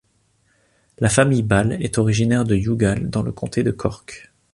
La 0.97 1.09
famille 1.09 1.43
Ball 1.43 1.73
est 1.73 1.99
originaire 1.99 2.43
de 2.43 2.55
Youghal 2.55 3.11
dans 3.11 3.21
le 3.21 3.31
comté 3.31 3.61
de 3.61 3.69
Cork. 3.69 4.33